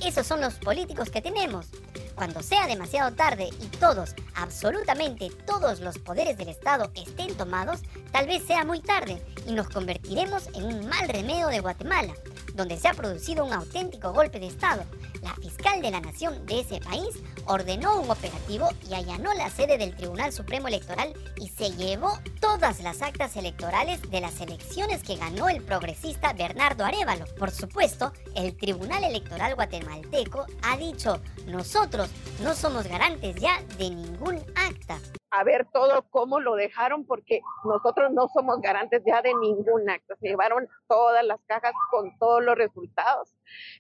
Esos 0.06 0.28
son 0.28 0.42
los 0.42 0.56
políticos 0.56 1.10
que 1.10 1.22
tenemos. 1.22 1.68
Cuando 2.16 2.42
sea 2.42 2.68
demasiado 2.68 3.14
tarde 3.14 3.50
y 3.60 3.68
todos, 3.78 4.16
absolutamente 4.36 5.30
todos 5.46 5.80
los 5.80 5.98
poderes 6.00 6.38
del 6.38 6.50
Estado 6.50 6.92
estén 6.96 7.36
tomados, 7.36 7.82
tal 8.12 8.28
vez 8.28 8.44
sea 8.46 8.64
muy 8.64 8.80
tarde 8.80 9.22
y 9.46 9.54
nos 9.54 9.70
convertiremos 9.70 10.48
en 10.56 10.66
un 10.66 10.88
mal 10.88 11.08
remedio 11.10 11.48
de 11.48 11.60
Guatemala, 11.60 12.14
donde 12.54 12.78
se 12.78 12.88
ha 12.88 12.94
producido 12.94 13.46
un 13.46 13.54
auténtico 13.54 14.14
golpe 14.14 14.40
de 14.40 14.48
Estado. 14.48 14.84
La 15.22 15.34
fiscal 15.36 15.82
de 15.82 15.92
la 15.92 16.02
nación 16.02 16.46
de 16.46 16.62
ese 16.62 16.80
país 16.80 17.16
ordenó 17.46 18.02
un 18.02 18.10
operativo 18.10 18.70
y 18.90 18.94
allanó 18.94 19.34
la 19.34 19.50
sede 19.50 19.78
del 19.78 19.96
Tribunal 19.96 20.32
Supremo 20.32 20.68
Electoral 20.68 21.14
y 21.38 21.48
se 21.50 21.72
llevó 21.72 22.18
todas 22.40 22.82
las 22.82 23.02
actas 23.02 23.36
electorales 23.36 24.02
de 24.10 24.22
las 24.22 24.40
elecciones 24.42 25.04
que 25.04 25.16
ganó 25.16 25.50
el 25.50 25.62
progresista 25.62 26.34
Bernardo 26.34 26.86
Arevalo. 26.86 27.26
Por 27.38 27.52
supuesto, 27.52 28.12
el 28.36 28.56
Tribunal 28.56 29.04
Electoral 29.04 29.56
guatemalteco 29.56 30.46
ha 30.64 30.78
dicho, 30.78 31.20
nosotros 31.48 32.10
no 32.42 32.54
somos 32.54 32.88
garantes 32.88 33.36
ya 33.36 33.62
de 33.78 33.90
ningún 33.90 34.38
acta 34.56 35.00
a 35.32 35.44
ver 35.44 35.68
todo 35.74 36.06
cómo 36.10 36.40
lo 36.40 36.56
dejaron 36.56 37.06
porque 37.06 37.42
nosotros 37.66 38.12
no 38.12 38.28
somos 38.30 38.62
garantes 38.62 39.04
ya 39.06 39.22
de 39.22 39.34
ningún 39.36 39.90
acto. 39.90 40.16
Se 40.20 40.28
llevaron 40.28 40.68
todas 40.88 41.26
las 41.26 41.40
cajas 41.48 41.74
con 41.92 42.18
todos 42.18 42.44
los 42.44 42.56
resultados 42.56 43.34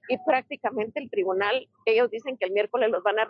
y 0.10 0.18
prácticamente 0.20 1.00
el 1.00 1.10
tribunal, 1.10 1.70
ellos 1.86 2.10
dicen 2.12 2.38
que 2.38 2.46
el 2.46 2.52
miércoles 2.52 2.90
los 2.90 3.04
van 3.04 3.20
a, 3.20 3.28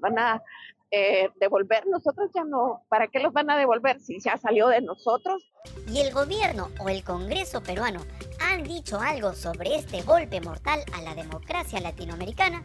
van 0.00 0.18
a 0.18 0.42
eh, 0.90 1.30
devolver. 1.36 1.86
Nosotros 1.86 2.30
ya 2.34 2.44
no, 2.44 2.84
¿para 2.88 3.08
qué 3.08 3.18
los 3.20 3.32
van 3.32 3.50
a 3.50 3.58
devolver 3.58 4.00
si 4.00 4.20
ya 4.20 4.36
salió 4.36 4.68
de 4.68 4.80
nosotros? 4.80 5.52
¿Y 5.88 6.00
el 6.00 6.12
gobierno 6.12 6.68
o 6.80 6.88
el 6.88 7.02
Congreso 7.02 7.62
peruano 7.62 8.00
han 8.40 8.62
dicho 8.62 9.00
algo 9.00 9.32
sobre 9.32 9.76
este 9.76 10.02
golpe 10.02 10.40
mortal 10.40 10.80
a 10.94 11.02
la 11.02 11.14
democracia 11.14 11.80
latinoamericana? 11.80 12.62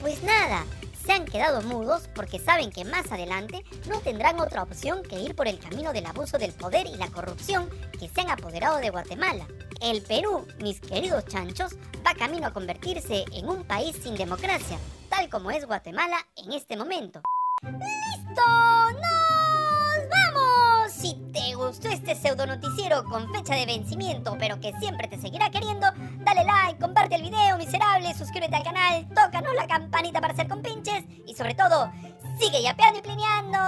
Pues 0.00 0.22
nada, 0.24 0.64
se 1.04 1.12
han 1.12 1.24
quedado 1.24 1.62
mudos 1.62 2.08
porque 2.14 2.38
saben 2.38 2.70
que 2.70 2.84
más 2.84 3.10
adelante 3.10 3.64
no 3.88 4.00
tendrán 4.00 4.40
otra 4.40 4.62
opción 4.62 5.02
que 5.02 5.20
ir 5.20 5.34
por 5.34 5.48
el 5.48 5.58
camino 5.58 5.92
del 5.92 6.06
abuso 6.06 6.38
del 6.38 6.52
poder 6.52 6.86
y 6.86 6.96
la 6.96 7.08
corrupción 7.08 7.68
que 7.98 8.08
se 8.08 8.20
han 8.20 8.30
apoderado 8.30 8.78
de 8.78 8.90
Guatemala. 8.90 9.46
El 9.80 10.02
Perú, 10.02 10.46
mis 10.62 10.80
queridos 10.80 11.24
chanchos, 11.26 11.74
va 12.06 12.14
camino 12.14 12.46
a 12.46 12.52
convertirse 12.52 13.24
en 13.32 13.48
un 13.48 13.64
país 13.64 13.96
sin 14.02 14.14
democracia, 14.14 14.78
tal 15.08 15.28
como 15.30 15.50
es 15.50 15.66
Guatemala 15.66 16.18
en 16.36 16.52
este 16.52 16.76
momento. 16.76 17.22
¡Listo! 17.62 18.42
¡Nos 18.92 20.08
vamos! 20.08 20.92
Si 20.92 21.14
te 21.32 21.54
gustó 21.54 21.88
este 21.88 22.14
pseudo 22.14 22.46
con 22.90 23.32
fecha 23.32 23.54
de 23.54 23.66
vencimiento, 23.66 24.36
pero 24.38 24.58
que 24.58 24.72
siempre 24.80 25.06
te 25.06 25.16
seguirá 25.16 25.48
queriendo, 25.48 25.86
dale 26.24 26.44
like, 26.44 26.80
comparte 26.80 27.14
el 27.14 27.22
video, 27.22 27.56
miserable, 27.56 28.12
suscríbete 28.14 28.56
al 28.56 28.64
canal, 28.64 29.06
tócanos 29.14 29.54
la 29.54 29.68
campanita 29.68 30.20
para 30.20 30.34
ser 30.34 30.48
compinches 30.48 31.04
y 31.24 31.34
sobre 31.34 31.54
todo, 31.54 31.90
sigue 32.40 32.62
yapeando 32.62 32.98
y 32.98 33.02
plineando. 33.02 33.58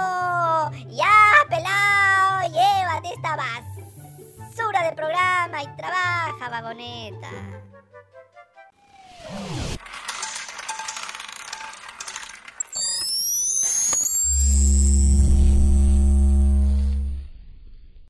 Ya, 0.89 1.13
pelao, 1.49 2.41
llévate 2.51 3.13
esta 3.15 3.37
basura 3.37 4.83
de 4.83 4.91
programa 4.91 5.63
y 5.63 5.67
trabaja, 5.77 6.49
vagoneta. 6.49 7.29